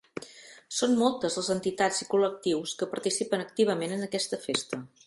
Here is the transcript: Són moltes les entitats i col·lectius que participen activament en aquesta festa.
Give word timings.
Són 0.77 0.95
moltes 1.01 1.37
les 1.41 1.51
entitats 1.57 2.01
i 2.07 2.09
col·lectius 2.15 2.75
que 2.81 2.91
participen 2.95 3.47
activament 3.47 3.99
en 4.01 4.07
aquesta 4.11 4.43
festa. 4.51 4.87